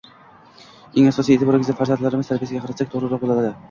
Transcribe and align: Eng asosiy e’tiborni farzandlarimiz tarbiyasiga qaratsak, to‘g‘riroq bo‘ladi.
Eng 1.03 1.11
asosiy 1.11 1.35
e’tiborni 1.37 1.79
farzandlarimiz 1.85 2.35
tarbiyasiga 2.35 2.67
qaratsak, 2.67 2.95
to‘g‘riroq 2.97 3.27
bo‘ladi. 3.29 3.59